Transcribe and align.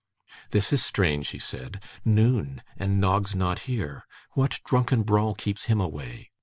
'This 0.49 0.73
is 0.73 0.83
strange!' 0.83 1.29
he 1.29 1.37
said; 1.37 1.79
'noon, 2.03 2.63
and 2.75 2.99
Noggs 2.99 3.35
not 3.35 3.59
here! 3.69 4.01
What 4.31 4.59
drunken 4.65 5.03
brawl 5.03 5.35
keeps 5.35 5.65
him 5.65 5.79
away? 5.79 6.31